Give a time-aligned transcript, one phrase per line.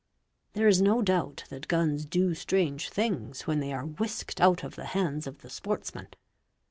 [0.53, 4.63] There is no doubt that guns do strange + things when they are whisked out
[4.63, 6.07] of the hands of the sportsman.